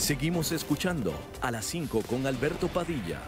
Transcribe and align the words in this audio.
Seguimos 0.00 0.50
escuchando 0.50 1.12
a 1.42 1.50
las 1.50 1.66
5 1.66 2.02
con 2.08 2.26
Alberto 2.26 2.68
Padilla. 2.68 3.20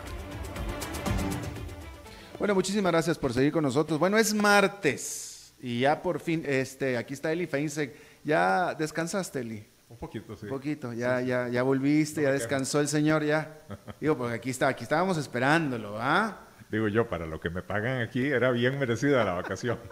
Bueno, 2.39 2.55
muchísimas 2.55 2.91
gracias 2.91 3.18
por 3.18 3.34
seguir 3.34 3.52
con 3.52 3.63
nosotros. 3.63 4.00
Bueno, 4.00 4.17
es 4.17 4.33
martes 4.33 5.53
y 5.61 5.81
ya 5.81 6.00
por 6.00 6.19
fin, 6.19 6.43
este, 6.47 6.97
aquí 6.97 7.13
está 7.13 7.31
Eli 7.31 7.47
Feinseg. 7.47 7.95
¿Ya 8.25 8.75
descansaste, 8.75 9.41
Eli? 9.41 9.66
Un 9.91 9.98
poquito, 9.98 10.35
sí. 10.35 10.46
Un 10.46 10.48
poquito, 10.48 10.95
ya, 10.95 11.21
ya, 11.21 11.48
ya 11.48 11.62
volviste, 11.62 12.23
ya 12.23 12.32
descansó 12.32 12.80
el 12.80 12.89
señor, 12.89 13.23
ya. 13.23 13.61
Digo, 14.00 14.16
porque 14.16 14.36
aquí 14.36 14.48
está, 14.48 14.68
aquí 14.68 14.84
estábamos 14.84 15.18
esperándolo, 15.18 15.98
¿ah? 16.00 16.48
Digo 16.70 16.89
yo, 16.89 17.07
para 17.07 17.27
lo 17.27 17.39
que 17.39 17.50
me 17.50 17.62
pagan 17.62 18.00
aquí 18.00 18.25
era 18.25 18.50
bien 18.50 18.79
merecida 18.79 19.23
la 19.25 19.34
vacación. 19.34 19.79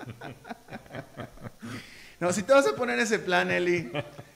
No, 2.21 2.35
si 2.35 2.43
te 2.43 2.53
vas 2.53 2.67
a 2.67 2.77
poner 2.77 2.99
ese 2.99 3.19
plan, 3.19 3.51
Eli, 3.51 3.91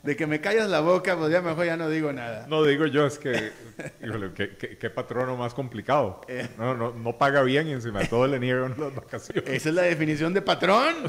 de 0.04 0.16
que 0.16 0.26
me 0.26 0.38
callas 0.40 0.68
la 0.68 0.80
boca, 0.80 1.16
pues 1.16 1.32
ya 1.32 1.40
mejor 1.40 1.64
ya 1.64 1.78
no 1.78 1.88
digo 1.88 2.12
nada. 2.12 2.46
No 2.46 2.62
digo 2.62 2.84
yo, 2.86 3.06
es 3.06 3.18
que, 3.18 3.52
híjole, 4.04 4.32
qué, 4.34 4.90
patrono 4.90 5.34
más 5.34 5.54
complicado. 5.54 6.20
Eh. 6.28 6.46
No, 6.58 6.74
no, 6.74 6.92
no 6.92 7.16
paga 7.16 7.42
bien 7.42 7.68
y 7.68 7.72
encima 7.72 8.00
de 8.00 8.06
todo 8.08 8.26
le 8.26 8.38
niegan 8.38 8.74
las 8.78 8.94
vacaciones. 8.94 9.44
Esa 9.46 9.70
es 9.70 9.74
la 9.74 9.82
definición 9.82 10.34
de 10.34 10.42
patrón. 10.42 10.94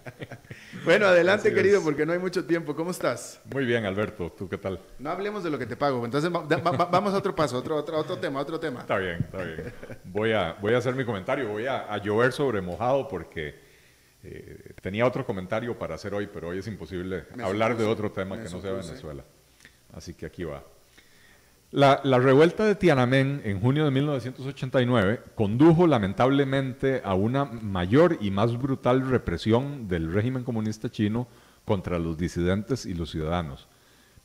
bueno, 0.86 1.06
adelante, 1.06 1.52
querido, 1.52 1.82
porque 1.82 2.06
no 2.06 2.14
hay 2.14 2.18
mucho 2.18 2.46
tiempo. 2.46 2.74
¿Cómo 2.74 2.92
estás? 2.92 3.42
Muy 3.52 3.66
bien, 3.66 3.84
Alberto. 3.84 4.32
¿Tú 4.32 4.48
qué 4.48 4.56
tal? 4.56 4.80
No 4.98 5.10
hablemos 5.10 5.44
de 5.44 5.50
lo 5.50 5.58
que 5.58 5.66
te 5.66 5.76
pago. 5.76 6.02
Entonces, 6.02 6.32
vamos 6.32 7.12
a 7.12 7.18
otro 7.18 7.34
paso, 7.34 7.58
otro, 7.58 7.76
otro, 7.76 7.98
otro 7.98 8.16
tema, 8.16 8.40
otro 8.40 8.58
tema. 8.58 8.80
Está 8.80 8.96
bien, 8.96 9.18
está 9.20 9.42
bien. 9.42 9.72
Voy 10.04 10.32
a, 10.32 10.54
voy 10.62 10.72
a 10.72 10.78
hacer 10.78 10.94
mi 10.94 11.04
comentario. 11.04 11.46
Voy 11.48 11.66
a, 11.66 11.92
a 11.92 11.98
llover 11.98 12.32
sobre 12.32 12.62
mojado 12.62 13.06
porque 13.06 13.69
eh, 14.22 14.74
tenía 14.82 15.06
otro 15.06 15.24
comentario 15.24 15.78
para 15.78 15.94
hacer 15.94 16.14
hoy, 16.14 16.28
pero 16.32 16.48
hoy 16.48 16.58
es 16.58 16.66
imposible 16.66 17.24
hablar 17.42 17.76
de 17.76 17.84
otro 17.84 18.12
tema 18.12 18.36
que 18.36 18.50
no 18.50 18.60
sea 18.60 18.72
Venezuela. 18.72 19.24
Así 19.92 20.14
que 20.14 20.26
aquí 20.26 20.44
va. 20.44 20.62
La, 21.72 22.00
la, 22.02 22.18
revuelta 22.18 22.64
de 22.64 22.74
Tiananmen 22.74 23.42
en 23.44 23.60
junio 23.60 23.84
de 23.84 23.92
1989 23.92 25.20
condujo 25.36 25.86
lamentablemente 25.86 27.00
a 27.04 27.14
una 27.14 27.44
mayor 27.44 28.18
y 28.20 28.32
más 28.32 28.58
brutal 28.58 29.08
represión 29.08 29.86
del 29.86 30.12
régimen 30.12 30.42
comunista 30.42 30.90
chino 30.90 31.28
contra 31.64 32.00
los 32.00 32.18
disidentes 32.18 32.86
y 32.86 32.94
los 32.94 33.10
ciudadanos. 33.10 33.68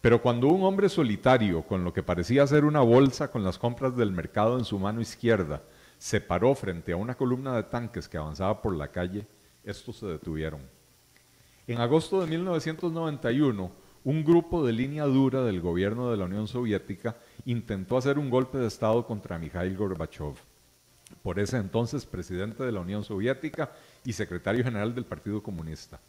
Pero 0.01 0.21
cuando 0.21 0.47
un 0.47 0.63
hombre 0.63 0.89
solitario, 0.89 1.63
con 1.63 1.83
lo 1.83 1.93
que 1.93 2.03
parecía 2.03 2.45
ser 2.45 2.65
una 2.65 2.81
bolsa 2.81 3.31
con 3.31 3.43
las 3.43 3.57
compras 3.57 3.95
del 3.95 4.11
mercado 4.11 4.57
en 4.57 4.65
su 4.65 4.77
mano 4.77 5.01
izquierda, 5.01 5.63
se 5.97 6.21
paró 6.21 6.53
frente 6.53 6.91
a 6.91 6.95
una 6.95 7.15
columna 7.15 7.55
de 7.55 7.63
tanques 7.63 8.07
que 8.07 8.17
avanzaba 8.17 8.61
por 8.61 8.75
la 8.75 8.89
calle, 8.89 9.25
estos 9.65 9.97
se 9.97 10.05
detuvieron. 10.05 10.61
En 11.67 11.79
agosto 11.79 12.21
de 12.21 12.27
1991, 12.27 13.71
un 14.03 14.23
grupo 14.23 14.63
de 14.65 14.71
línea 14.71 15.05
dura 15.05 15.43
del 15.43 15.61
gobierno 15.61 16.11
de 16.11 16.17
la 16.17 16.25
Unión 16.25 16.47
Soviética 16.47 17.17
intentó 17.45 17.97
hacer 17.97 18.19
un 18.19 18.29
golpe 18.29 18.59
de 18.59 18.67
Estado 18.67 19.05
contra 19.05 19.39
Mikhail 19.39 19.75
Gorbachev, 19.75 20.35
por 21.23 21.39
ese 21.39 21.57
entonces 21.57 22.05
presidente 22.05 22.63
de 22.63 22.71
la 22.71 22.81
Unión 22.81 23.03
Soviética 23.03 23.71
y 24.03 24.13
secretario 24.13 24.63
general 24.63 24.93
del 24.93 25.05
Partido 25.05 25.41
Comunista. 25.41 25.99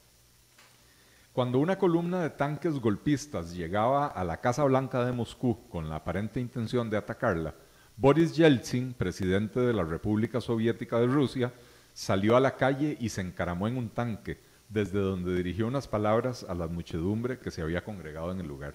Cuando 1.32 1.58
una 1.58 1.78
columna 1.78 2.22
de 2.22 2.30
tanques 2.30 2.74
golpistas 2.74 3.54
llegaba 3.54 4.06
a 4.06 4.24
la 4.24 4.40
Casa 4.40 4.64
Blanca 4.64 5.04
de 5.04 5.12
Moscú 5.12 5.68
con 5.68 5.88
la 5.88 5.96
aparente 5.96 6.40
intención 6.40 6.88
de 6.90 6.96
atacarla, 6.98 7.54
Boris 7.96 8.36
Yeltsin, 8.36 8.92
presidente 8.92 9.60
de 9.60 9.72
la 9.72 9.84
República 9.84 10.40
Soviética 10.40 10.98
de 10.98 11.06
Rusia, 11.06 11.52
salió 11.96 12.36
a 12.36 12.40
la 12.40 12.56
calle 12.56 12.98
y 13.00 13.08
se 13.08 13.22
encaramó 13.22 13.66
en 13.66 13.78
un 13.78 13.88
tanque, 13.88 14.38
desde 14.68 14.98
donde 14.98 15.34
dirigió 15.34 15.66
unas 15.66 15.88
palabras 15.88 16.44
a 16.46 16.54
la 16.54 16.66
muchedumbre 16.66 17.38
que 17.38 17.50
se 17.50 17.62
había 17.62 17.84
congregado 17.84 18.30
en 18.32 18.40
el 18.40 18.46
lugar. 18.46 18.74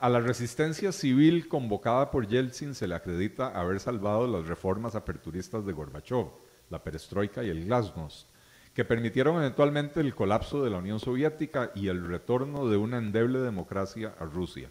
A 0.00 0.08
la 0.08 0.18
resistencia 0.18 0.90
civil 0.90 1.46
convocada 1.46 2.10
por 2.10 2.26
Yeltsin 2.26 2.74
se 2.74 2.88
le 2.88 2.96
acredita 2.96 3.56
haber 3.56 3.78
salvado 3.78 4.26
las 4.26 4.48
reformas 4.48 4.96
aperturistas 4.96 5.64
de 5.64 5.72
Gorbachev, 5.72 6.26
la 6.68 6.82
perestroika 6.82 7.44
y 7.44 7.50
el 7.50 7.64
glasnost, 7.64 8.28
que 8.74 8.84
permitieron 8.84 9.36
eventualmente 9.36 10.00
el 10.00 10.12
colapso 10.12 10.64
de 10.64 10.70
la 10.70 10.78
Unión 10.78 10.98
Soviética 10.98 11.70
y 11.76 11.86
el 11.86 12.08
retorno 12.08 12.68
de 12.68 12.76
una 12.76 12.98
endeble 12.98 13.38
democracia 13.38 14.16
a 14.18 14.24
Rusia. 14.24 14.68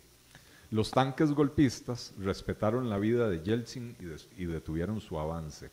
Los 0.72 0.92
tanques 0.92 1.32
golpistas 1.32 2.14
respetaron 2.20 2.90
la 2.90 2.98
vida 2.98 3.30
de 3.30 3.42
Yeltsin 3.42 3.96
y, 3.98 4.44
y 4.44 4.46
detuvieron 4.46 5.00
su 5.00 5.18
avance. 5.18 5.72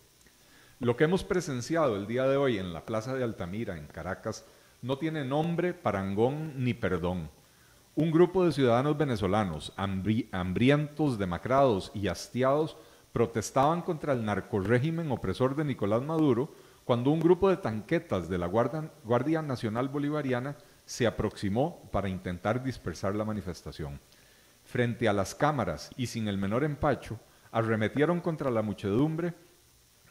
Lo 0.83 0.97
que 0.97 1.05
hemos 1.05 1.23
presenciado 1.23 1.95
el 1.95 2.09
día 2.09 2.25
de 2.25 2.37
hoy 2.37 2.59
en 2.59 2.73
la 2.73 2.85
Plaza 2.85 3.15
de 3.15 3.23
Altamira, 3.23 3.79
en 3.79 3.87
Caracas, 3.87 4.45
no 4.81 4.99
tiene 4.99 5.25
nombre, 5.25 5.75
parangón 5.75 6.55
ni 6.57 6.75
perdón. 6.75 7.31
Un 7.95 8.11
grupo 8.11 8.45
de 8.45 8.51
ciudadanos 8.51 8.99
venezolanos, 8.99 9.73
hambrientos, 9.77 11.19
demacrados 11.19 11.93
y 11.95 12.09
hastiados, 12.09 12.77
protestaban 13.13 13.83
contra 13.83 14.13
el 14.13 14.25
narcorrégimen 14.25 15.13
opresor 15.13 15.55
de 15.55 15.65
Nicolás 15.65 16.03
Maduro 16.03 16.53
cuando 16.85 17.13
un 17.13 17.21
grupo 17.21 17.49
de 17.49 17.59
tanquetas 17.59 18.29
de 18.29 18.39
la 18.39 18.49
Guardia 18.49 19.41
Nacional 19.41 19.89
Bolivariana 19.89 20.57
se 20.85 21.07
aproximó 21.07 21.89
para 21.93 22.09
intentar 22.09 22.61
dispersar 22.61 23.15
la 23.15 23.25
manifestación. 23.25 24.01
Frente 24.65 25.09
a 25.09 25.13
las 25.13 25.37
cámaras 25.37 25.91
y 25.97 26.09
sin 26.09 26.27
el 26.27 26.39
menor 26.39 26.65
empacho, 26.65 27.21
arremetieron 27.53 28.21
contra 28.21 28.51
la 28.51 28.63
muchedumbre 28.63 29.33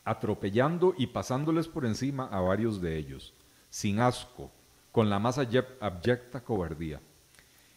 atropellando 0.04 0.94
y 0.98 1.08
pasándoles 1.08 1.68
por 1.68 1.86
encima 1.86 2.26
a 2.26 2.40
varios 2.40 2.82
de 2.82 2.98
ellos, 2.98 3.34
sin 3.70 4.00
asco, 4.00 4.52
con 4.92 5.10
la 5.10 5.20
más 5.20 5.38
abyecta 5.38 6.44
cobardía. 6.44 7.02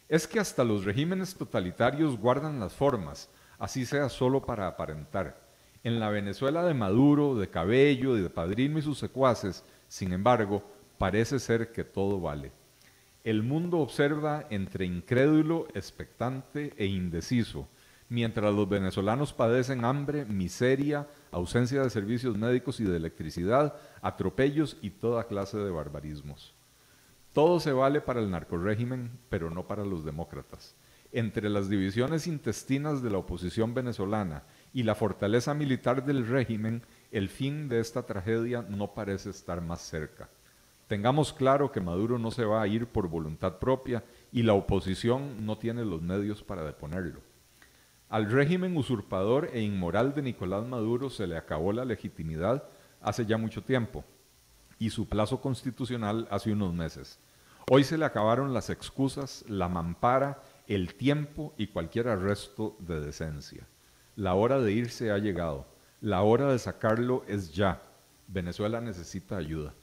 Es 0.09 0.27
que 0.27 0.39
hasta 0.39 0.63
los 0.63 0.85
regímenes 0.85 1.35
totalitarios 1.35 2.17
guardan 2.17 2.59
las 2.59 2.73
formas, 2.73 3.29
así 3.57 3.85
sea 3.85 4.09
solo 4.09 4.45
para 4.45 4.67
aparentar. 4.67 5.45
En 5.83 5.99
la 5.99 6.09
Venezuela 6.09 6.63
de 6.63 6.73
Maduro, 6.73 7.35
de 7.35 7.49
Cabello, 7.49 8.15
de 8.15 8.29
Padrino 8.29 8.79
y 8.79 8.81
sus 8.81 8.97
secuaces, 8.97 9.63
sin 9.87 10.13
embargo, 10.13 10.63
parece 10.97 11.39
ser 11.39 11.71
que 11.71 11.83
todo 11.83 12.19
vale. 12.19 12.51
El 13.23 13.43
mundo 13.43 13.79
observa 13.79 14.45
entre 14.49 14.85
incrédulo, 14.85 15.67
expectante 15.73 16.73
e 16.77 16.85
indeciso, 16.85 17.67
mientras 18.09 18.53
los 18.53 18.69
venezolanos 18.69 19.33
padecen 19.33 19.83
hambre, 19.83 20.25
miseria, 20.25 21.07
ausencia 21.31 21.81
de 21.81 21.89
servicios 21.89 22.37
médicos 22.37 22.79
y 22.79 22.83
de 22.83 22.97
electricidad, 22.97 23.75
atropellos 24.01 24.77
y 24.81 24.91
toda 24.91 25.27
clase 25.27 25.57
de 25.57 25.71
barbarismos. 25.71 26.53
Todo 27.33 27.59
se 27.59 27.73
vale 27.73 27.99
para 27.99 28.21
el 28.21 28.31
narcorrégimen, 28.31 29.11
pero 29.29 29.49
no 29.49 29.67
para 29.67 29.83
los 29.83 30.05
demócratas. 30.05 30.75
Entre 31.11 31.49
las 31.49 31.69
divisiones 31.69 32.27
intestinas 32.27 33.01
de 33.01 33.09
la 33.09 33.17
oposición 33.17 33.73
venezolana 33.73 34.43
y 34.73 34.83
la 34.83 34.95
fortaleza 34.95 35.53
militar 35.53 36.05
del 36.05 36.27
régimen, 36.27 36.83
el 37.11 37.29
fin 37.29 37.67
de 37.67 37.79
esta 37.79 38.03
tragedia 38.03 38.65
no 38.67 38.93
parece 38.93 39.29
estar 39.29 39.61
más 39.61 39.81
cerca. 39.81 40.29
Tengamos 40.87 41.33
claro 41.33 41.71
que 41.71 41.81
Maduro 41.81 42.19
no 42.19 42.31
se 42.31 42.45
va 42.45 42.61
a 42.61 42.67
ir 42.67 42.87
por 42.87 43.07
voluntad 43.07 43.57
propia 43.57 44.03
y 44.31 44.43
la 44.43 44.53
oposición 44.53 45.45
no 45.45 45.57
tiene 45.57 45.83
los 45.83 46.01
medios 46.01 46.43
para 46.43 46.63
deponerlo. 46.63 47.21
Al 48.09 48.29
régimen 48.29 48.77
usurpador 48.77 49.49
e 49.51 49.61
inmoral 49.61 50.13
de 50.13 50.21
Nicolás 50.21 50.65
Maduro 50.65 51.09
se 51.09 51.25
le 51.25 51.37
acabó 51.37 51.73
la 51.73 51.85
legitimidad 51.85 52.63
hace 53.01 53.25
ya 53.25 53.37
mucho 53.37 53.63
tiempo 53.63 54.03
y 54.77 54.89
su 54.89 55.07
plazo 55.07 55.41
constitucional 55.41 56.27
hace 56.29 56.51
unos 56.51 56.73
meses. 56.73 57.19
Hoy 57.69 57.83
se 57.83 57.97
le 57.97 58.05
acabaron 58.05 58.53
las 58.53 58.69
excusas, 58.69 59.43
la 59.47 59.69
mampara, 59.69 60.43
el 60.67 60.93
tiempo 60.93 61.53
y 61.57 61.67
cualquier 61.67 62.07
arresto 62.07 62.75
de 62.79 63.01
decencia. 63.01 63.67
La 64.15 64.35
hora 64.35 64.59
de 64.59 64.71
irse 64.71 65.11
ha 65.11 65.17
llegado. 65.17 65.65
La 65.99 66.21
hora 66.21 66.51
de 66.51 66.59
sacarlo 66.59 67.23
es 67.27 67.53
ya. 67.53 67.81
Venezuela 68.27 68.81
necesita 68.81 69.37
ayuda. 69.37 69.73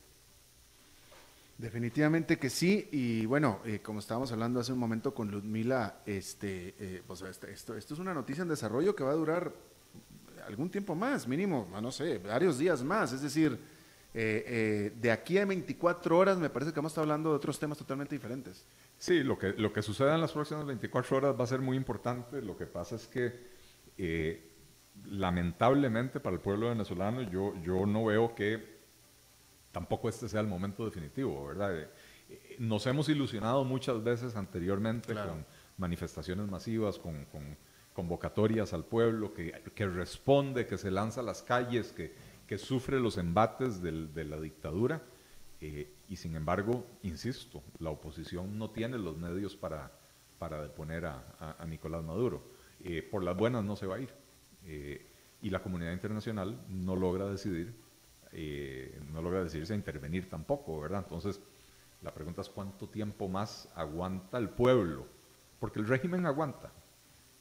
Definitivamente 1.59 2.39
que 2.39 2.51
sí, 2.51 2.89
y 2.91 3.27
bueno, 3.27 3.61
eh, 3.65 3.81
como 3.81 4.01
estábamos 4.01 4.33
hablando 4.33 4.59
hace 4.59 4.73
un 4.73 4.79
momento 4.79 5.15
con 5.15 5.31
Ludmila, 5.31 6.01
este, 6.07 6.75
eh, 6.79 7.03
pues 7.07 7.23
este, 7.23 7.53
esto, 7.53 7.77
esto 7.77 7.95
es 7.95 8.01
una 8.01 8.15
noticia 8.15 8.43
en 8.43 8.49
desarrollo 8.49 8.97
que 8.97 9.05
va 9.05 9.13
a 9.13 9.15
durar 9.15 9.53
algún 10.47 10.71
tiempo 10.71 10.95
más, 10.95 11.29
mínimo, 11.29 11.69
no 11.81 11.93
sé, 11.93 12.19
varios 12.19 12.59
días 12.59 12.83
más, 12.83 13.13
es 13.13 13.23
decir, 13.23 13.57
eh, 14.15 14.93
de 15.01 15.11
aquí 15.13 15.39
a 15.39 15.47
24 15.47 16.19
horas 16.19 16.37
me 16.37 16.51
parece 16.51 16.73
que 16.73 16.77
vamos 16.81 16.91
a 16.91 16.95
estar 16.95 17.03
hablando 17.03 17.31
de 17.31 17.37
otros 17.37 17.59
temas 17.59 17.79
totalmente 17.79 18.15
diferentes. 18.15 18.67
Sí, 18.99 19.23
lo 19.23 19.39
que, 19.39 19.53
lo 19.53 19.73
que 19.73 19.83
suceda 19.83 20.15
en 20.15 20.21
las 20.21 20.33
próximas 20.33 20.67
24 20.67 21.17
horas 21.17 21.37
va 21.39 21.45
a 21.45 21.47
ser 21.47 21.61
muy 21.61 21.77
importante, 21.77 22.43
lo 22.43 22.57
que 22.57 22.67
pasa 22.67 22.97
es 22.97 23.07
que 23.07 24.51
lamentablemente 25.11 26.19
para 26.19 26.35
el 26.35 26.41
pueblo 26.41 26.71
venezolano 26.71 27.23
yo, 27.23 27.55
yo 27.63 27.87
no 27.87 28.07
veo 28.07 28.35
que 28.35 28.72
tampoco 29.73 30.09
este 30.09 30.29
sea 30.29 30.41
el 30.41 30.47
momento 30.47 30.85
definitivo, 30.85 31.47
¿verdad? 31.47 31.77
Eh, 31.77 31.89
eh, 32.29 32.57
nos 32.59 32.87
hemos 32.87 33.09
ilusionado 33.09 33.65
muchas 33.65 34.03
veces 34.05 34.37
anteriormente 34.37 35.15
con 35.15 35.45
manifestaciones 35.79 36.49
masivas, 36.49 36.99
con, 36.99 37.27
convocatorias 37.93 38.73
al 38.73 38.85
pueblo, 38.85 39.35
que, 39.35 39.87
responde, 39.87 40.67
que 40.67 40.79
se 40.79 40.91
lanza 40.91 41.21
a 41.21 41.25
las 41.25 41.43
calles, 41.43 41.93
que, 41.93 42.33
sufre 42.59 43.01
los 43.01 43.17
embates 43.17 43.81
de 43.81 44.25
la 44.25 44.39
dictadura. 44.39 45.01
Eh, 45.65 45.95
y 46.09 46.17
sin 46.17 46.35
embargo, 46.35 46.85
insisto, 47.05 47.63
la 47.79 47.91
oposición 47.91 48.59
no 48.59 48.71
tiene 48.71 48.99
los 48.99 49.17
medios 49.17 49.55
para, 49.55 49.93
para 50.37 50.61
deponer 50.61 51.07
a, 51.07 51.57
Nicolás 51.69 52.03
Maduro. 52.03 52.43
Eh, 52.83 53.01
por 53.01 53.23
las 53.23 53.37
buenas 53.37 53.63
no 53.63 53.77
se 53.77 53.87
va 53.87 53.95
a 53.95 54.01
ir. 54.01 54.13
Eh, 54.65 55.07
y 55.41 55.51
la 55.51 55.63
comunidad 55.63 55.93
internacional 55.93 56.61
no 56.69 56.97
logra 56.97 57.27
decidir, 57.27 57.77
no 58.33 59.23
logra 59.23 59.45
decidirse 59.45 59.73
a 59.75 59.77
intervenir 59.77 60.29
tampoco, 60.29 60.81
¿verdad? 60.81 61.05
Entonces, 61.05 61.41
la 62.03 62.13
pregunta 62.13 62.41
es 62.41 62.49
cuánto 62.49 62.89
tiempo 62.89 63.29
más 63.29 63.71
aguanta 63.75 64.39
el 64.39 64.49
pueblo, 64.49 65.07
porque 65.61 65.79
el 65.79 65.87
régimen 65.87 66.27
aguanta, 66.27 66.73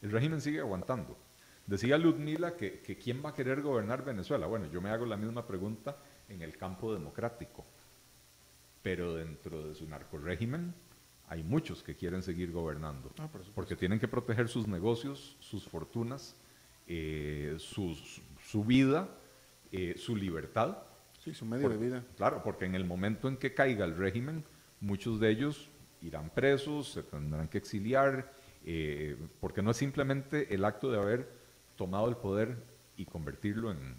el 0.01 0.11
régimen 0.11 0.41
sigue 0.41 0.59
aguantando. 0.59 1.17
Decía 1.65 1.97
Ludmila 1.97 2.57
que, 2.57 2.81
que 2.81 2.97
quién 2.97 3.23
va 3.23 3.29
a 3.29 3.33
querer 3.33 3.61
gobernar 3.61 4.03
Venezuela. 4.03 4.47
Bueno, 4.47 4.65
yo 4.65 4.81
me 4.81 4.89
hago 4.89 5.05
la 5.05 5.15
misma 5.15 5.47
pregunta 5.47 5.97
en 6.27 6.41
el 6.41 6.57
campo 6.57 6.93
democrático, 6.93 7.65
pero 8.81 9.15
dentro 9.15 9.69
de 9.69 9.75
su 9.75 9.87
narcorégimen 9.87 10.73
hay 11.27 11.43
muchos 11.43 11.81
que 11.81 11.95
quieren 11.95 12.21
seguir 12.21 12.51
gobernando, 12.51 13.11
ah, 13.19 13.29
porque 13.55 13.77
tienen 13.77 13.99
que 13.99 14.07
proteger 14.07 14.49
sus 14.49 14.67
negocios, 14.67 15.37
sus 15.39 15.65
fortunas, 15.65 16.35
eh, 16.87 17.55
su 17.57 18.65
vida, 18.65 19.07
eh, 19.71 19.95
su 19.97 20.15
libertad. 20.15 20.77
Sí, 21.19 21.33
su 21.33 21.45
medio 21.45 21.69
de 21.69 21.77
vida. 21.77 22.03
Claro, 22.17 22.41
porque 22.43 22.65
en 22.65 22.75
el 22.75 22.85
momento 22.85 23.27
en 23.27 23.37
que 23.37 23.53
caiga 23.53 23.85
el 23.85 23.95
régimen, 23.95 24.43
muchos 24.79 25.19
de 25.19 25.29
ellos 25.29 25.69
irán 26.01 26.31
presos, 26.31 26.93
se 26.93 27.03
tendrán 27.03 27.47
que 27.47 27.59
exiliar, 27.59 28.33
eh, 28.65 29.15
porque 29.39 29.61
no 29.61 29.71
es 29.71 29.77
simplemente 29.77 30.53
el 30.53 30.65
acto 30.65 30.91
de 30.91 30.97
haber 30.97 31.29
tomado 31.75 32.09
el 32.09 32.17
poder 32.17 32.57
y 32.97 33.05
convertirlo 33.05 33.71
en, 33.71 33.95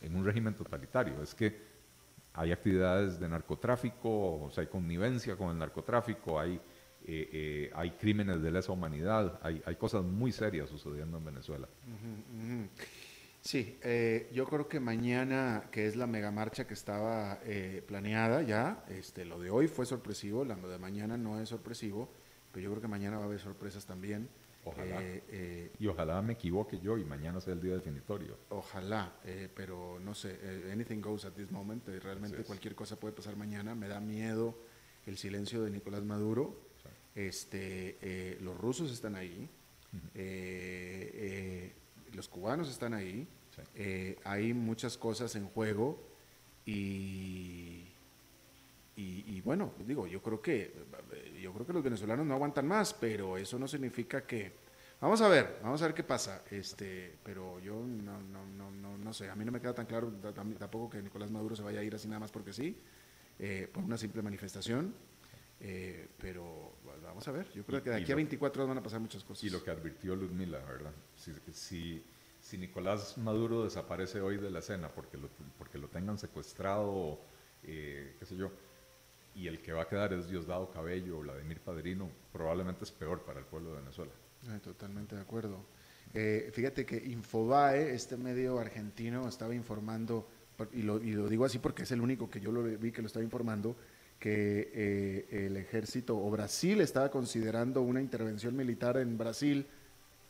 en 0.00 0.16
un 0.16 0.24
régimen 0.24 0.54
totalitario, 0.54 1.22
es 1.22 1.34
que 1.34 1.74
hay 2.34 2.52
actividades 2.52 3.18
de 3.20 3.28
narcotráfico, 3.28 4.42
o 4.42 4.50
sea, 4.50 4.62
hay 4.62 4.68
connivencia 4.68 5.36
con 5.36 5.50
el 5.50 5.58
narcotráfico, 5.58 6.38
hay, 6.38 6.54
eh, 6.54 6.60
eh, 7.32 7.70
hay 7.74 7.92
crímenes 7.92 8.42
de 8.42 8.50
lesa 8.50 8.72
humanidad, 8.72 9.38
hay, 9.42 9.62
hay, 9.64 9.76
cosas 9.76 10.02
muy 10.04 10.32
serias 10.32 10.68
sucediendo 10.68 11.18
en 11.18 11.24
Venezuela. 11.24 11.68
Sí, 13.44 13.78
eh, 13.82 14.30
yo 14.32 14.46
creo 14.46 14.66
que 14.68 14.80
mañana, 14.80 15.68
que 15.70 15.86
es 15.86 15.96
la 15.96 16.06
megamarcha 16.06 16.66
que 16.66 16.72
estaba 16.74 17.38
planeada 17.86 18.42
ya, 18.42 18.84
este, 18.88 19.26
lo 19.26 19.38
de 19.38 19.50
hoy 19.50 19.68
fue 19.68 19.84
sorpresivo, 19.84 20.44
lo 20.44 20.68
de 20.68 20.78
mañana 20.78 21.18
no 21.18 21.38
es 21.38 21.50
sorpresivo, 21.50 22.10
pero 22.50 22.64
yo 22.64 22.70
creo 22.70 22.80
que 22.80 22.88
mañana 22.88 23.18
va 23.18 23.24
a 23.24 23.26
haber 23.26 23.40
sorpresas 23.40 23.84
también. 23.84 24.28
Ojalá. 24.64 25.02
Eh, 25.02 25.22
eh, 25.28 25.72
y 25.78 25.86
ojalá 25.86 26.22
me 26.22 26.34
equivoque 26.34 26.78
yo 26.80 26.96
y 26.96 27.04
mañana 27.04 27.40
sea 27.40 27.52
el 27.52 27.60
día 27.60 27.74
definitorio. 27.74 28.38
Ojalá, 28.48 29.20
eh, 29.24 29.48
pero 29.54 29.98
no 30.00 30.14
sé, 30.14 30.38
anything 30.72 31.00
goes 31.00 31.24
at 31.24 31.32
this 31.32 31.50
moment. 31.50 31.86
realmente 32.02 32.42
cualquier 32.44 32.74
cosa 32.74 32.98
puede 32.98 33.14
pasar 33.14 33.36
mañana. 33.36 33.74
Me 33.74 33.88
da 33.88 34.00
miedo 34.00 34.58
el 35.06 35.18
silencio 35.18 35.62
de 35.62 35.70
Nicolás 35.70 36.02
Maduro. 36.02 36.64
Este, 37.14 38.38
los 38.40 38.56
rusos 38.58 38.90
están 38.90 39.14
ahí, 39.14 39.48
los 42.14 42.28
cubanos 42.28 42.70
están 42.70 42.94
ahí. 42.94 43.26
hay 44.24 44.52
muchas 44.54 44.96
cosas 44.96 45.36
en 45.36 45.46
juego 45.46 45.98
y 46.66 47.84
y, 48.96 49.40
bueno, 49.40 49.72
digo, 49.84 50.06
yo 50.06 50.22
creo 50.22 50.40
que 50.40 50.72
yo 51.42 51.52
creo 51.52 51.66
que 51.66 51.72
los 51.72 51.82
venezolanos 51.82 52.24
no 52.24 52.34
aguantan 52.34 52.66
más, 52.66 52.94
pero 52.94 53.36
eso 53.36 53.58
no 53.58 53.66
significa 53.66 54.24
que 54.24 54.52
vamos 55.00 55.20
a 55.20 55.28
ver, 55.28 55.58
vamos 55.62 55.82
a 55.82 55.86
ver 55.86 55.94
qué 55.94 56.04
pasa. 56.04 56.44
Este, 56.48 57.16
pero 57.24 57.58
yo 57.58 57.74
no, 57.74 58.20
no, 58.20 58.46
no, 58.46 58.70
no, 58.70 58.96
no 58.96 59.12
sé, 59.12 59.28
a 59.28 59.34
mí 59.34 59.44
no 59.44 59.50
me 59.50 59.60
queda 59.60 59.74
tan 59.74 59.86
claro 59.86 60.12
tampoco 60.32 60.90
que 60.90 61.02
Nicolás 61.02 61.30
Maduro 61.30 61.56
se 61.56 61.62
vaya 61.62 61.80
a 61.80 61.82
ir 61.82 61.94
así 61.94 62.06
nada 62.06 62.20
más 62.20 62.30
porque 62.30 62.52
sí, 62.52 62.78
eh, 63.40 63.68
por 63.72 63.82
una 63.82 63.98
simple 63.98 64.22
manifestación. 64.22 64.94
Eh, 65.66 66.08
pero 66.20 66.74
vamos 67.02 67.26
a 67.26 67.32
ver, 67.32 67.50
yo 67.54 67.64
creo 67.64 67.82
que 67.82 67.88
de 67.88 67.96
aquí 67.96 68.12
a 68.12 68.16
24 68.16 68.62
horas 68.62 68.68
van 68.68 68.78
a 68.78 68.82
pasar 68.82 69.00
muchas 69.00 69.24
cosas. 69.24 69.44
Y 69.44 69.48
lo 69.48 69.64
que 69.64 69.70
advirtió 69.70 70.14
Ludmila, 70.14 70.58
¿verdad? 70.58 70.92
Si, 71.16 71.32
si, 71.52 72.04
si 72.38 72.58
Nicolás 72.58 73.16
Maduro 73.16 73.64
desaparece 73.64 74.20
hoy 74.20 74.36
de 74.36 74.50
la 74.50 74.58
escena 74.58 74.90
porque 74.90 75.16
lo, 75.16 75.30
porque 75.56 75.78
lo 75.78 75.88
tengan 75.88 76.18
secuestrado, 76.18 77.18
eh, 77.62 78.14
qué 78.18 78.26
sé 78.26 78.36
yo, 78.36 78.50
y 79.34 79.46
el 79.46 79.62
que 79.62 79.72
va 79.72 79.84
a 79.84 79.88
quedar 79.88 80.12
es 80.12 80.28
Diosdado 80.28 80.70
Cabello 80.70 81.16
o 81.16 81.20
Vladimir 81.20 81.60
Padrino, 81.60 82.10
probablemente 82.30 82.84
es 82.84 82.92
peor 82.92 83.22
para 83.22 83.40
el 83.40 83.46
pueblo 83.46 83.70
de 83.70 83.80
Venezuela. 83.80 84.12
totalmente 84.62 85.16
de 85.16 85.22
acuerdo. 85.22 85.64
Eh, 86.12 86.50
fíjate 86.52 86.84
que 86.84 86.96
Infobae, 86.96 87.94
este 87.94 88.18
medio 88.18 88.58
argentino, 88.58 89.26
estaba 89.26 89.54
informando, 89.54 90.28
y 90.74 90.82
lo, 90.82 90.98
digo 90.98 91.46
así 91.46 91.58
porque 91.58 91.84
es 91.84 91.90
el 91.92 92.02
único 92.02 92.28
que 92.28 92.38
yo 92.38 92.52
lo 92.52 92.62
vi 92.62 92.92
que 92.92 93.00
lo 93.00 93.06
estaba 93.06 93.24
informando, 93.24 93.74
que 94.24 94.70
eh, 94.72 95.44
el 95.46 95.58
ejército 95.58 96.16
o 96.16 96.30
Brasil 96.30 96.80
estaba 96.80 97.10
considerando 97.10 97.82
una 97.82 98.00
intervención 98.00 98.56
militar 98.56 98.96
en 98.96 99.18
Brasil 99.18 99.66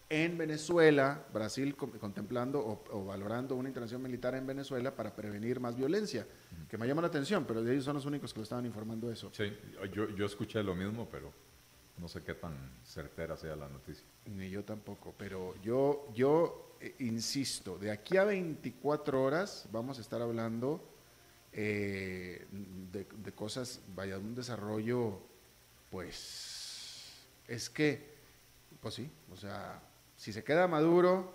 en 0.08 0.36
Venezuela, 0.36 1.24
Brasil 1.32 1.76
contemplando 1.76 2.58
o, 2.90 3.04
valorando 3.04 3.54
una 3.54 3.68
intervención 3.68 4.02
militar 4.02 4.34
en 4.34 4.48
Venezuela 4.48 4.92
para 4.96 5.14
prevenir 5.14 5.60
más 5.60 5.76
violencia, 5.76 6.26
que 6.68 6.76
me 6.76 6.88
llama 6.88 7.02
la 7.02 7.06
atención, 7.08 7.44
pero 7.44 7.60
ellos 7.60 7.84
son 7.84 7.94
los 7.94 8.04
únicos 8.04 8.32
que 8.34 8.40
lo 8.40 8.42
estaban 8.42 8.66
informando 8.66 9.12
eso. 9.12 9.30
Sí, 9.32 9.56
yo, 9.92 10.10
yo 10.10 10.26
escuché 10.26 10.60
lo 10.64 10.74
mismo, 10.74 11.08
pero 11.08 11.32
no 11.98 12.08
sé 12.08 12.20
qué 12.24 12.34
tan 12.34 12.52
certera 12.82 13.36
sea 13.36 13.54
la 13.54 13.68
noticia. 13.68 14.04
Ni 14.26 14.50
yo 14.50 14.64
tampoco, 14.64 15.14
pero 15.16 15.54
yo, 15.62 16.08
yo 16.12 16.76
eh, 16.80 16.96
insisto, 16.98 17.78
de 17.78 17.92
aquí 17.92 18.16
a 18.16 18.24
24 18.24 19.22
horas 19.22 19.68
vamos 19.70 19.98
a 19.98 20.00
estar 20.00 20.20
hablando 20.20 20.93
eh, 21.54 22.46
de, 22.92 23.04
de 23.04 23.32
cosas, 23.32 23.80
vaya, 23.94 24.18
un 24.18 24.34
desarrollo, 24.34 25.20
pues, 25.90 27.24
es 27.48 27.70
que, 27.70 28.14
pues 28.80 28.94
sí, 28.94 29.10
o 29.30 29.36
sea, 29.36 29.80
si 30.16 30.32
se 30.32 30.42
queda 30.42 30.66
Maduro, 30.66 31.32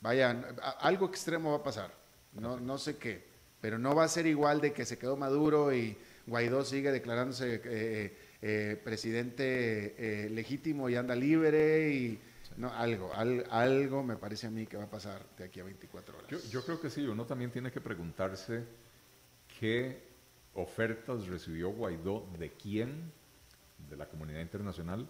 vayan, 0.00 0.46
algo 0.80 1.06
extremo 1.06 1.50
va 1.50 1.58
a 1.58 1.62
pasar, 1.62 1.92
no, 2.34 2.58
no 2.60 2.78
sé 2.78 2.96
qué, 2.96 3.24
pero 3.60 3.78
no 3.78 3.94
va 3.94 4.04
a 4.04 4.08
ser 4.08 4.26
igual 4.26 4.60
de 4.60 4.72
que 4.72 4.84
se 4.84 4.98
quedó 4.98 5.16
Maduro 5.16 5.72
y 5.74 5.96
Guaidó 6.26 6.64
sigue 6.64 6.92
declarándose 6.92 7.60
eh, 7.64 8.16
eh, 8.42 8.80
presidente 8.82 9.94
eh, 9.98 10.30
legítimo 10.30 10.88
y 10.88 10.96
anda 10.96 11.14
libre 11.14 11.90
y 11.90 12.20
no, 12.56 12.72
algo, 12.72 13.12
algo 13.14 14.02
me 14.02 14.16
parece 14.16 14.46
a 14.46 14.50
mí 14.50 14.66
que 14.66 14.76
va 14.76 14.84
a 14.84 14.90
pasar 14.90 15.24
de 15.38 15.44
aquí 15.44 15.60
a 15.60 15.64
24 15.64 16.18
horas. 16.18 16.30
Yo, 16.30 16.38
yo 16.50 16.64
creo 16.64 16.80
que 16.80 16.90
sí, 16.90 17.06
uno 17.06 17.24
también 17.24 17.50
tiene 17.50 17.70
que 17.72 17.80
preguntarse 17.80 18.64
qué 19.62 20.02
ofertas 20.54 21.28
recibió 21.28 21.70
Guaidó 21.70 22.26
de 22.36 22.50
quién, 22.50 23.12
de 23.88 23.96
la 23.96 24.08
comunidad 24.08 24.40
internacional, 24.40 25.08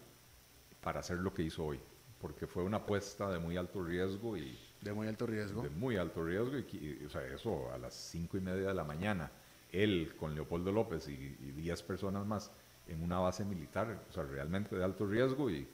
para 0.82 1.00
hacer 1.00 1.16
lo 1.16 1.32
que 1.32 1.42
hizo 1.42 1.64
hoy 1.64 1.80
porque 2.20 2.46
fue 2.46 2.62
una 2.62 2.76
apuesta 2.76 3.28
de 3.30 3.40
muy 3.40 3.56
alto 3.56 3.82
riesgo 3.82 4.36
y... 4.36 4.56
De 4.80 4.92
muy 4.92 5.08
alto 5.08 5.26
riesgo. 5.26 5.62
De 5.62 5.70
muy 5.70 5.96
alto 5.96 6.22
riesgo, 6.22 6.56
y, 6.56 7.04
o 7.04 7.08
sea, 7.08 7.26
eso 7.26 7.72
a 7.72 7.78
las 7.78 7.94
cinco 7.94 8.36
y 8.36 8.40
media 8.40 8.68
de 8.68 8.74
la 8.74 8.84
mañana, 8.84 9.32
él 9.72 10.14
con 10.20 10.34
Leopoldo 10.34 10.70
López 10.70 11.08
y, 11.08 11.16
diez 11.56 11.82
personas 11.82 12.24
más 12.24 12.52
en 12.86 13.02
una 13.02 13.18
base 13.18 13.44
militar, 13.44 14.04
o 14.08 14.12
sea, 14.12 14.22
realmente 14.22 14.76
de 14.76 14.84
alto 14.84 15.04
riesgo 15.04 15.50
y, 15.50 15.66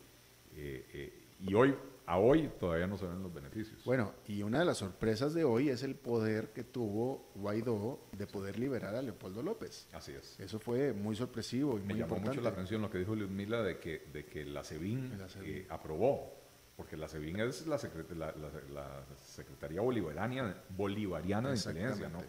eh, 0.56 0.86
eh, 0.94 1.12
y 1.40 1.54
hoy, 1.54 1.74
a 2.06 2.18
hoy 2.18 2.50
todavía 2.58 2.86
no 2.86 2.96
se 2.96 3.06
ven 3.06 3.22
los 3.22 3.32
beneficios. 3.32 3.84
Bueno, 3.84 4.12
y 4.26 4.42
una 4.42 4.60
de 4.60 4.64
las 4.64 4.78
sorpresas 4.78 5.34
de 5.34 5.44
hoy 5.44 5.68
es 5.68 5.82
el 5.82 5.94
poder 5.94 6.52
que 6.52 6.64
tuvo 6.64 7.30
Guaidó 7.34 8.00
de 8.12 8.26
poder 8.26 8.58
liberar 8.58 8.94
a 8.94 9.02
Leopoldo 9.02 9.42
López. 9.42 9.88
Así 9.92 10.12
es. 10.12 10.38
Eso 10.40 10.58
fue 10.58 10.92
muy 10.92 11.16
sorpresivo 11.16 11.78
y 11.78 11.82
Me 11.82 11.94
muy 11.94 11.98
llamó 11.98 12.16
mucho 12.16 12.40
la 12.40 12.50
atención 12.50 12.82
lo 12.82 12.90
que 12.90 12.98
dijo 12.98 13.14
Ludmila 13.14 13.62
de 13.62 13.78
que, 13.78 14.08
de 14.12 14.24
que 14.24 14.44
la 14.44 14.64
SEBIN, 14.64 15.18
eh, 15.42 15.66
aprobó 15.70 16.38
porque 16.78 16.96
la 16.96 17.08
SEBIN 17.08 17.40
es 17.40 17.66
la, 17.66 17.76
Secretaría 17.76 19.80
Bolivariana, 19.80 20.56
Bolivariana 20.68 21.50
de 21.50 21.56
Inteligencia, 21.56 22.08
¿no? 22.08 22.22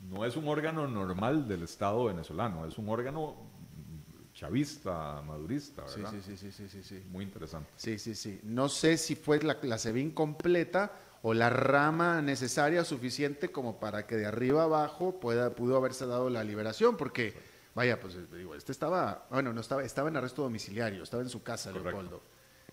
No 0.00 0.26
es 0.26 0.36
un 0.36 0.46
órgano 0.48 0.86
normal 0.86 1.48
del 1.48 1.62
Estado 1.62 2.04
venezolano, 2.04 2.66
es 2.66 2.76
un 2.76 2.90
órgano 2.90 3.36
chavista, 4.36 5.22
madurista, 5.22 5.82
¿verdad? 5.82 6.12
Sí, 6.12 6.36
sí, 6.36 6.52
sí, 6.52 6.68
sí, 6.68 6.82
sí, 6.82 7.02
Muy 7.08 7.24
interesante. 7.24 7.70
Sí, 7.76 7.98
sí, 7.98 8.14
sí. 8.14 8.38
No 8.42 8.68
sé 8.68 8.98
si 8.98 9.16
fue 9.16 9.40
la, 9.40 9.56
la 9.62 9.78
SEBIN 9.78 10.10
completa 10.10 10.92
o 11.22 11.32
la 11.32 11.48
rama 11.48 12.20
necesaria 12.20 12.84
suficiente 12.84 13.50
como 13.50 13.80
para 13.80 14.06
que 14.06 14.16
de 14.16 14.26
arriba 14.26 14.64
abajo 14.64 15.18
pueda, 15.18 15.54
pudo 15.54 15.78
haberse 15.78 16.06
dado 16.06 16.28
la 16.28 16.44
liberación, 16.44 16.98
porque, 16.98 17.34
vaya, 17.74 17.98
pues 17.98 18.30
digo, 18.30 18.54
este 18.54 18.72
estaba, 18.72 19.26
bueno, 19.30 19.54
no 19.54 19.62
estaba, 19.62 19.82
estaba 19.82 20.10
en 20.10 20.18
arresto 20.18 20.42
domiciliario, 20.42 21.02
estaba 21.02 21.22
en 21.22 21.30
su 21.30 21.42
casa, 21.42 21.72
Leopoldo. 21.72 22.22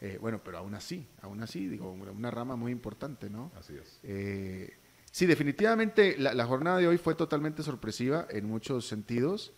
Eh, 0.01 0.17
bueno, 0.19 0.41
pero 0.43 0.57
aún 0.57 0.75
así, 0.75 1.07
aún 1.21 1.41
así, 1.41 1.69
digo, 1.69 1.89
una 1.93 2.29
rama 2.29 2.57
muy 2.57 2.73
importante, 2.73 3.29
¿no? 3.29 3.53
Así 3.57 3.77
es. 3.77 4.01
Eh, 4.03 4.77
sí, 5.09 5.25
definitivamente 5.25 6.17
la, 6.17 6.45
jornada 6.45 6.79
de 6.79 6.89
hoy 6.89 6.97
fue 6.97 7.15
totalmente 7.15 7.63
sorpresiva 7.63 8.27
en 8.29 8.45
muchos 8.49 8.85
sentidos, 8.85 9.53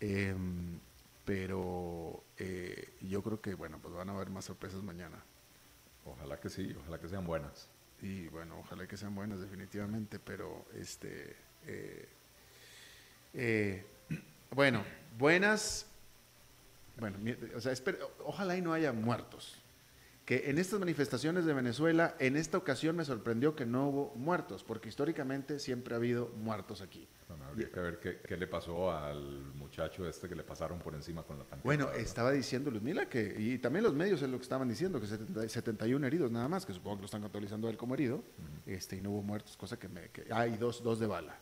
em, 0.00 0.80
pero 1.24 2.22
eh, 2.38 2.94
yo 3.00 3.22
creo 3.22 3.40
que, 3.40 3.54
bueno, 3.54 3.78
pues 3.80 3.94
van 3.94 4.08
a 4.08 4.12
haber 4.12 4.30
más 4.30 4.44
sorpresas 4.46 4.82
mañana. 4.82 5.22
Ojalá 6.04 6.40
que 6.40 6.50
sí, 6.50 6.74
ojalá 6.80 6.98
que 6.98 7.08
sean 7.08 7.24
buenas. 7.26 7.68
Y 8.00 8.28
bueno, 8.28 8.58
ojalá 8.58 8.86
que 8.86 8.96
sean 8.96 9.14
buenas 9.14 9.40
definitivamente, 9.40 10.18
pero 10.18 10.64
este, 10.74 11.36
bueno, 14.50 14.82
buenas 15.16 15.86
Bueno, 16.98 17.18
o 17.54 17.60
sea, 17.60 17.72
ojalá 18.24 18.56
y 18.56 18.62
no 18.62 18.72
haya 18.72 18.92
muertos 18.92 19.61
que 20.24 20.48
en 20.50 20.58
estas 20.58 20.78
manifestaciones 20.78 21.44
de 21.44 21.52
Venezuela, 21.52 22.14
en 22.20 22.36
esta 22.36 22.56
ocasión 22.56 22.94
me 22.96 23.04
sorprendió 23.04 23.56
que 23.56 23.66
no 23.66 23.88
hubo 23.88 24.14
muertos, 24.14 24.62
porque 24.62 24.88
históricamente 24.88 25.58
siempre 25.58 25.94
ha 25.94 25.96
habido 25.96 26.28
muertos 26.36 26.80
aquí. 26.80 27.08
Bueno, 27.28 27.44
habría 27.46 27.70
que 27.70 27.80
ver 27.80 27.98
qué, 27.98 28.36
le 28.36 28.46
pasó 28.46 28.92
al 28.92 29.52
muchacho 29.54 30.06
este 30.06 30.28
que 30.28 30.36
le 30.36 30.44
pasaron 30.44 30.78
por 30.78 30.94
encima 30.94 31.24
con 31.24 31.38
la 31.38 31.44
pantalla. 31.44 31.62
Bueno, 31.64 31.90
estaba 31.92 32.30
diciendo 32.30 32.70
Luzmila 32.70 33.06
que, 33.06 33.34
y 33.36 33.58
también 33.58 33.82
los 33.82 33.94
medios 33.94 34.22
es 34.22 34.28
lo 34.28 34.36
que 34.36 34.42
estaban 34.42 34.68
diciendo, 34.68 35.00
que 35.00 35.06
71 35.48 36.06
heridos 36.06 36.30
nada 36.30 36.46
más, 36.46 36.64
que 36.64 36.72
supongo 36.72 36.98
que 36.98 37.02
lo 37.02 37.06
están 37.06 37.24
actualizando 37.24 37.68
él 37.68 37.76
como 37.76 37.94
herido, 37.94 38.22
este, 38.64 38.96
y 38.96 39.00
no 39.00 39.10
hubo 39.10 39.22
muertos, 39.22 39.56
cosa 39.56 39.76
que 39.78 39.88
me... 39.88 40.10
Que, 40.10 40.26
ah, 40.30 40.46
y 40.46 40.56
dos, 40.56 40.84
dos 40.84 41.00
de 41.00 41.06
bala, 41.08 41.36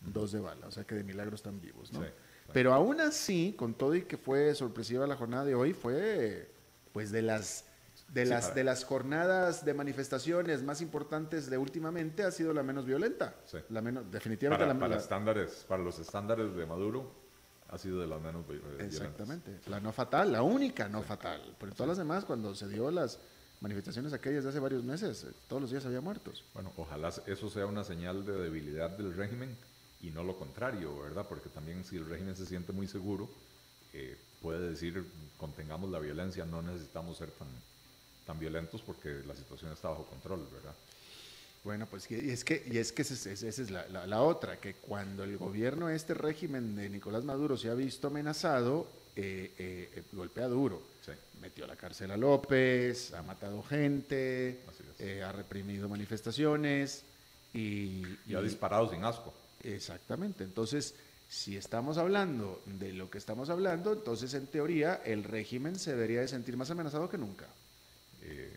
dos 0.00 0.32
de 0.32 0.40
bala, 0.40 0.66
o 0.66 0.70
sea 0.70 0.84
que 0.84 0.94
de 0.94 1.04
milagro 1.04 1.36
están 1.36 1.58
vivos, 1.60 1.90
¿no? 1.92 2.04
Pero 2.52 2.74
aún 2.74 3.00
así, 3.00 3.54
con 3.56 3.74
todo 3.74 3.94
y 3.94 4.02
que 4.02 4.16
fue 4.16 4.54
sorpresiva 4.54 5.06
la 5.06 5.16
jornada 5.16 5.44
de 5.44 5.54
hoy, 5.54 5.72
fue 5.72 6.50
pues 6.92 7.10
de 7.10 7.22
las 7.22 7.64
de 8.08 8.24
las, 8.24 8.54
de 8.54 8.64
las 8.64 8.84
jornadas 8.84 9.64
de 9.64 9.74
manifestaciones 9.74 10.62
más 10.62 10.80
importantes 10.80 11.50
de 11.50 11.58
últimamente 11.58 12.22
ha 12.22 12.30
sido 12.30 12.52
la 12.52 12.62
menos 12.62 12.86
violenta. 12.86 13.34
La 13.68 13.82
menos, 13.82 14.10
definitivamente 14.10 14.64
para, 14.64 14.74
la 14.74 14.80
para, 14.80 14.96
estándares, 14.96 15.64
para 15.68 15.82
los 15.82 15.98
estándares 15.98 16.54
de 16.54 16.66
Maduro 16.66 17.12
ha 17.68 17.78
sido 17.78 18.00
de 18.00 18.06
las 18.06 18.20
menos 18.20 18.46
violentas. 18.46 18.86
Exactamente. 18.86 19.60
La 19.66 19.80
no 19.80 19.92
fatal, 19.92 20.32
la 20.32 20.42
única 20.42 20.88
no 20.88 21.02
fatal. 21.02 21.56
Pero 21.58 21.72
todas 21.72 21.88
las 21.88 21.98
demás, 21.98 22.24
cuando 22.24 22.54
se 22.54 22.68
dio 22.68 22.90
las 22.90 23.18
manifestaciones 23.60 24.12
aquellas 24.12 24.44
de 24.44 24.50
hace 24.50 24.60
varios 24.60 24.84
meses, 24.84 25.24
eh, 25.24 25.32
todos 25.48 25.62
los 25.62 25.70
días 25.70 25.84
había 25.84 26.00
muertos. 26.00 26.44
Bueno, 26.54 26.72
ojalá 26.76 27.10
eso 27.26 27.50
sea 27.50 27.66
una 27.66 27.84
señal 27.84 28.24
de 28.24 28.32
debilidad 28.32 28.90
del 28.90 29.14
régimen 29.14 29.56
y 30.00 30.10
no 30.10 30.22
lo 30.22 30.36
contrario, 30.38 30.98
¿verdad? 31.00 31.26
Porque 31.28 31.48
también 31.48 31.84
si 31.84 31.96
el 31.96 32.06
régimen 32.06 32.36
se 32.36 32.46
siente 32.46 32.72
muy 32.72 32.86
seguro, 32.86 33.28
eh, 33.92 34.16
puede 34.40 34.70
decir, 34.70 35.04
contengamos 35.38 35.90
la 35.90 35.98
violencia, 35.98 36.44
no 36.44 36.62
necesitamos 36.62 37.16
ser 37.16 37.30
tan 37.30 37.48
tan 38.26 38.38
violentos 38.38 38.82
porque 38.82 39.22
la 39.26 39.34
situación 39.34 39.72
está 39.72 39.88
bajo 39.88 40.04
control, 40.04 40.46
¿verdad? 40.52 40.74
Bueno, 41.66 41.86
pues 41.86 42.08
y 42.10 42.30
es 42.30 42.44
que, 42.44 42.64
y 42.70 42.78
es 42.78 42.92
que 42.92 43.02
esa 43.02 43.30
es, 43.30 43.70
la, 43.70 44.22
otra, 44.22 44.60
que 44.60 44.74
cuando 44.74 45.24
el 45.24 45.36
gobierno, 45.36 45.88
este 45.88 46.14
régimen 46.14 46.76
de 46.76 46.88
Nicolás 46.88 47.24
Maduro 47.24 47.56
se 47.56 47.68
ha 47.68 47.74
visto 47.74 48.06
amenazado, 48.06 48.86
eh, 49.16 49.52
eh, 49.58 50.02
golpea 50.12 50.46
duro. 50.46 50.80
Metió 51.40 51.64
a 51.64 51.68
la 51.68 51.76
cárcel 51.76 52.12
a 52.12 52.16
López, 52.16 53.12
ha 53.14 53.22
matado 53.22 53.62
gente, 53.64 54.60
eh, 55.00 55.22
ha 55.24 55.32
reprimido 55.32 55.88
manifestaciones 55.88 57.02
y, 57.52 58.02
y, 58.26 58.34
ha 58.36 58.40
disparado 58.40 58.88
sin 58.88 59.04
asco. 59.04 59.34
Exactamente. 59.64 60.44
Entonces, 60.44 60.94
si 61.28 61.56
estamos 61.56 61.98
hablando 61.98 62.62
de 62.66 62.92
lo 62.92 63.10
que 63.10 63.18
estamos 63.18 63.50
hablando, 63.50 63.92
entonces 63.92 64.34
en 64.34 64.46
teoría 64.46 65.02
el 65.04 65.24
régimen 65.24 65.78
se 65.78 65.92
debería 65.92 66.20
de 66.20 66.28
sentir 66.28 66.56
más 66.56 66.70
amenazado 66.70 67.08
que 67.08 67.18
nunca. 67.18 67.46
Eh, 68.28 68.52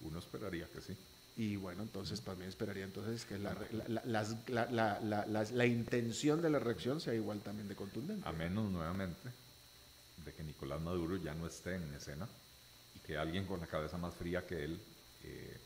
uno 0.00 0.18
esperaría 0.18 0.66
que 0.68 0.80
sí. 0.80 0.96
Y 1.36 1.56
bueno, 1.56 1.82
entonces 1.82 2.22
también 2.22 2.48
esperaría 2.48 2.84
entonces 2.84 3.24
que 3.24 3.38
la, 3.38 3.54
la, 5.52 5.66
intención 5.66 6.40
de 6.40 6.48
la 6.48 6.58
reacción 6.58 7.00
sea 7.00 7.14
igual 7.14 7.40
también 7.40 7.68
de 7.68 7.76
contundente. 7.76 8.26
A 8.26 8.32
menos 8.32 8.70
nuevamente 8.70 9.30
de 10.24 10.32
que 10.32 10.42
Nicolás 10.42 10.80
Maduro 10.80 11.16
ya 11.16 11.34
no 11.34 11.46
esté 11.46 11.74
en 11.74 11.92
escena 11.94 12.26
y 12.94 12.98
que 13.00 13.18
alguien 13.18 13.44
con 13.44 13.60
la 13.60 13.66
cabeza 13.66 13.98
más 13.98 14.14
fría 14.14 14.46
que 14.46 14.64
él 14.64 14.80
eh, 15.24 15.56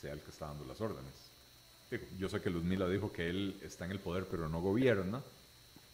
sea 0.00 0.12
el 0.12 0.20
que 0.20 0.30
está 0.30 0.46
dando 0.46 0.64
las 0.64 0.80
órdenes. 0.80 1.12
yo 2.16 2.28
sé 2.28 2.40
que 2.40 2.50
Luzmila 2.50 2.88
dijo 2.88 3.12
que 3.12 3.28
él 3.28 3.58
está 3.62 3.84
en 3.86 3.90
el 3.90 3.98
poder 3.98 4.26
pero 4.30 4.48
no 4.48 4.60
gobierna, 4.60 5.20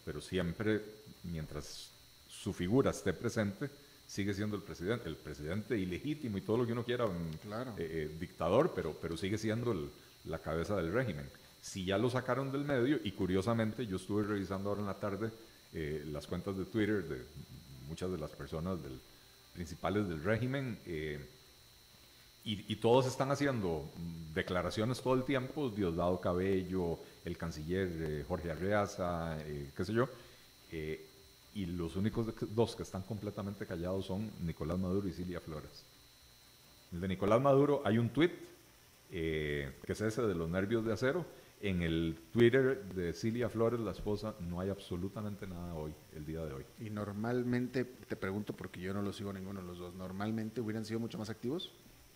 pero 0.05 0.21
siempre 0.21 0.83
mientras 1.23 1.89
su 2.29 2.53
figura 2.53 2.91
esté 2.91 3.15
presente, 3.15 3.71
sigue 4.11 4.35
siendo 4.35 4.57
el 4.57 4.63
presidente, 4.63 5.09
el 5.09 5.15
presidente 5.15 5.79
ilegítimo 5.79 6.37
y 6.37 6.41
todo 6.41 6.59
lo 6.59 6.67
que 6.67 6.73
uno 6.73 6.85
quiera, 6.85 7.07
claro. 7.43 7.75
Eh, 7.79 8.09
eh, 8.11 8.17
dictador, 8.19 8.73
pero, 8.75 8.93
pero 9.01 9.17
sigue 9.17 9.39
siendo 9.39 9.89
la 10.25 10.39
cabeza 10.41 10.75
del 10.77 10.93
régimen. 10.93 11.27
Si 11.63 11.85
ya 11.85 11.97
lo 11.97 12.11
sacaron 12.11 12.51
del 12.51 12.65
medio, 12.65 12.99
y 13.05 13.13
curiosamente 13.13 13.87
yo 13.87 13.97
estuve 13.97 14.25
revisando 14.25 14.71
ahora 14.71 14.81
en 14.81 14.87
la 14.89 14.99
tarde 14.99 15.31
eh, 15.73 16.03
las 16.11 16.27
cuentas 16.27 16.57
de 16.59 16.65
Twitter 16.65 17.05
de 17.05 17.23
muchas 17.87 18.11
de 18.11 18.19
las 18.19 18.33
personas 18.33 18.83
del, 18.83 18.99
principales 19.55 20.09
del 20.09 20.25
régimen, 20.25 20.77
y, 22.43 22.77
todos 22.77 23.07
están 23.07 23.31
haciendo 23.31 23.85
declaraciones 24.35 25.01
todo 25.03 25.15
el 25.15 25.25
tiempo, 25.25 25.69
Diosdado 25.69 26.21
Cabello, 26.21 26.99
el 27.25 27.37
canciller 27.37 28.25
Jorge 28.27 28.51
Arreaza, 28.51 29.39
qué 29.77 29.85
sé 29.85 29.93
yo, 29.93 30.09
y 31.55 31.67
los 31.67 31.97
únicos 31.97 32.27
dos 32.55 32.77
que 32.77 32.83
están 32.83 33.03
completamente 33.03 33.67
callados 33.67 34.07
son 34.07 34.31
Nicolás 34.41 34.79
Maduro 34.79 35.09
y 35.09 35.13
Silvia 35.13 35.41
Flores. 35.41 35.85
El 36.93 37.01
de 37.01 37.09
Nicolás 37.09 37.41
Maduro 37.41 37.83
hay 37.85 37.99
un 37.99 38.09
tweet 38.11 38.33
eh, 39.13 39.73
que 39.85 39.93
es 39.93 40.01
ese 40.01 40.23
de 40.23 40.35
los 40.35 40.49
nervios 40.49 40.85
de 40.85 40.93
acero. 40.93 41.25
En 41.63 41.83
el 41.83 42.17
Twitter 42.33 42.83
de 42.95 43.13
Silvia 43.13 43.51
Flores, 43.51 43.81
la 43.81 43.91
esposa, 43.91 44.35
no 44.41 44.61
hay 44.61 44.71
absolutamente 44.71 45.47
nada 45.47 45.75
hoy, 45.75 45.93
el 46.17 46.25
día 46.25 46.43
de 46.47 46.55
hoy. 46.55 46.65
Y 46.81 46.89
normalmente, 46.89 47.85
te 47.85 48.17
pregunto 48.17 48.55
porque 48.55 48.81
yo 48.81 48.95
no 48.95 49.03
lo 49.03 49.13
sigo 49.13 49.31
ninguno 49.31 49.61
de 49.61 49.67
los 49.67 49.79
dos, 49.79 49.95
¿normalmente 49.95 50.63
hubieran 50.63 50.87
sido 50.87 51.01
mucho 51.01 51.19
más 51.19 51.29
activos 51.29 51.71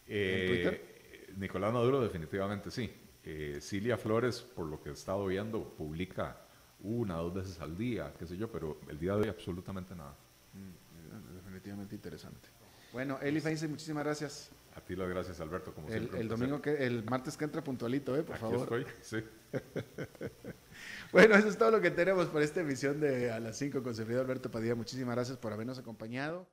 en 0.06 0.46
Twitter? 0.46 0.94
Nicolás 1.36 1.74
Maduro 1.74 2.00
definitivamente 2.00 2.70
sí. 2.70 2.90
Eh, 3.22 3.58
Silvia 3.60 3.98
Flores, 3.98 4.40
por 4.40 4.66
lo 4.66 4.82
que 4.82 4.90
he 4.90 4.92
estado 4.92 5.26
viendo, 5.26 5.62
publica 5.62 6.43
una, 6.84 7.14
dos 7.14 7.34
veces 7.34 7.60
al 7.60 7.76
día, 7.76 8.12
qué 8.18 8.26
sé 8.26 8.36
yo, 8.36 8.50
pero 8.50 8.78
el 8.88 8.98
día 8.98 9.14
de 9.16 9.22
hoy 9.22 9.28
absolutamente 9.28 9.94
nada. 9.94 10.14
Mm, 10.52 11.34
definitivamente 11.34 11.94
interesante. 11.94 12.48
Bueno, 12.92 13.18
Eli 13.20 13.40
Feinstein, 13.40 13.72
muchísimas 13.72 14.04
gracias. 14.04 14.50
A 14.76 14.80
ti 14.80 14.94
las 14.94 15.08
gracias, 15.08 15.40
Alberto, 15.40 15.72
como 15.72 15.88
el, 15.88 15.94
siempre. 15.94 16.20
El 16.20 16.28
domingo, 16.28 16.60
que, 16.60 16.84
el 16.84 17.04
martes 17.04 17.36
que 17.36 17.44
entra 17.44 17.62
puntualito, 17.62 18.16
¿eh? 18.16 18.22
Por 18.22 18.34
Aquí 18.34 18.40
favor. 18.42 18.60
estoy, 18.60 18.86
sí. 19.02 19.24
bueno, 21.12 21.36
eso 21.36 21.48
es 21.48 21.56
todo 21.56 21.70
lo 21.70 21.80
que 21.80 21.90
tenemos 21.90 22.26
por 22.26 22.42
esta 22.42 22.60
emisión 22.60 23.00
de 23.00 23.30
A 23.30 23.40
las 23.40 23.56
5 23.56 23.82
con 23.82 23.94
servidor 23.94 24.22
Alberto 24.22 24.50
Padilla. 24.50 24.74
Muchísimas 24.74 25.14
gracias 25.14 25.38
por 25.38 25.52
habernos 25.52 25.78
acompañado. 25.78 26.46